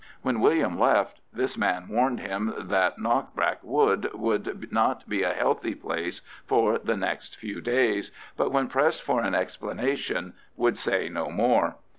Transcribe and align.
When 0.23 0.39
William 0.39 0.79
left, 0.79 1.21
this 1.31 1.59
man 1.59 1.87
warned 1.87 2.21
him 2.21 2.55
that 2.57 2.97
Knockbrack 2.97 3.59
Wood 3.61 4.09
would 4.15 4.71
not 4.71 5.07
be 5.07 5.21
a 5.21 5.31
healthy 5.35 5.75
place 5.75 6.21
for 6.47 6.79
the 6.79 6.97
next 6.97 7.35
few 7.37 7.61
days, 7.61 8.11
but 8.35 8.51
when 8.51 8.67
pressed 8.67 9.03
for 9.03 9.21
an 9.21 9.35
explanation 9.35 10.33
would 10.57 10.79
say 10.79 11.07
no 11.07 11.29
more. 11.29 11.75